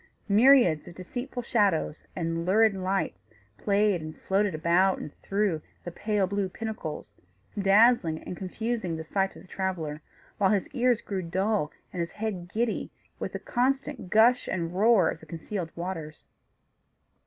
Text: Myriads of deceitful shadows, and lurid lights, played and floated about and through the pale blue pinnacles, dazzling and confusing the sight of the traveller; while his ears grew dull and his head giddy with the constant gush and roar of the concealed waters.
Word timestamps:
Myriads 0.27 0.87
of 0.87 0.95
deceitful 0.95 1.43
shadows, 1.43 2.07
and 2.15 2.43
lurid 2.43 2.73
lights, 2.73 3.19
played 3.59 4.01
and 4.01 4.17
floated 4.17 4.55
about 4.55 4.97
and 4.97 5.13
through 5.21 5.61
the 5.83 5.91
pale 5.91 6.25
blue 6.25 6.49
pinnacles, 6.49 7.15
dazzling 7.55 8.23
and 8.23 8.35
confusing 8.35 8.95
the 8.97 9.03
sight 9.03 9.35
of 9.35 9.43
the 9.43 9.47
traveller; 9.47 10.01
while 10.39 10.49
his 10.49 10.67
ears 10.69 11.01
grew 11.01 11.21
dull 11.21 11.71
and 11.93 11.99
his 11.99 12.13
head 12.13 12.49
giddy 12.51 12.91
with 13.19 13.33
the 13.33 13.37
constant 13.37 14.09
gush 14.09 14.47
and 14.47 14.73
roar 14.73 15.07
of 15.07 15.19
the 15.19 15.27
concealed 15.27 15.69
waters. 15.75 16.27